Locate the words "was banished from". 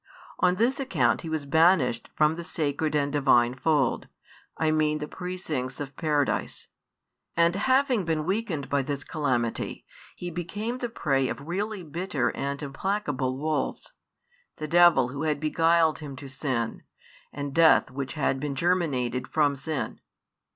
1.29-2.33